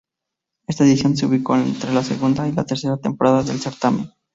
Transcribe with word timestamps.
Esta 0.65 0.83
edición 0.83 1.15
se 1.15 1.27
ubicó 1.27 1.55
entre 1.57 1.93
la 1.93 2.03
segunda 2.03 2.47
y 2.47 2.53
la 2.53 2.63
tercera 2.65 2.97
temporada 2.97 3.43
del 3.43 3.59
certamen. 3.61 4.09